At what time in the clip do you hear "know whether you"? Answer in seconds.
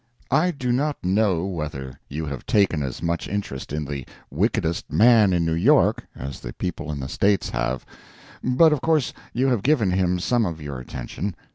1.03-2.25